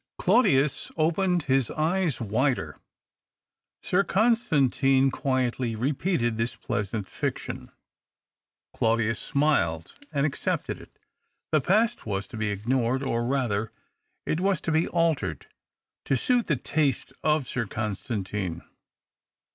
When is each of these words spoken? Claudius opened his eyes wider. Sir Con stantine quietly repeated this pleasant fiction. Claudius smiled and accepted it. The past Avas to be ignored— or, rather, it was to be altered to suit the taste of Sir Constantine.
Claudius 0.17 0.89
opened 0.97 1.43
his 1.43 1.69
eyes 1.69 2.19
wider. 2.19 2.79
Sir 3.83 4.03
Con 4.03 4.33
stantine 4.33 5.11
quietly 5.11 5.75
repeated 5.75 6.37
this 6.37 6.55
pleasant 6.55 7.07
fiction. 7.07 7.71
Claudius 8.73 9.19
smiled 9.19 9.93
and 10.11 10.25
accepted 10.25 10.81
it. 10.81 10.97
The 11.51 11.61
past 11.61 11.99
Avas 11.99 12.27
to 12.29 12.35
be 12.37 12.49
ignored— 12.49 13.03
or, 13.03 13.27
rather, 13.27 13.71
it 14.25 14.39
was 14.39 14.59
to 14.61 14.71
be 14.71 14.87
altered 14.87 15.45
to 16.05 16.17
suit 16.17 16.47
the 16.47 16.55
taste 16.55 17.13
of 17.21 17.47
Sir 17.47 17.67
Constantine. 17.67 18.63